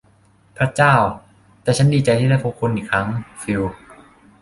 [0.57, 0.95] พระเจ้า
[1.63, 3.07] แต่ฉันดีใจที่พบคุณอีกครั้ง
[3.41, 3.61] ฟิล